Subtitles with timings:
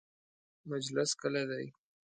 [0.69, 1.65] مجلس کله دی؟